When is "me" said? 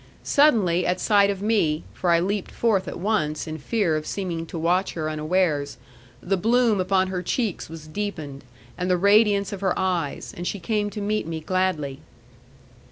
1.43-1.83, 11.27-11.39